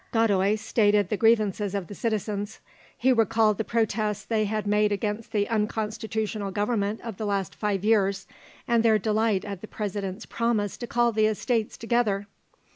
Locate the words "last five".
7.27-7.85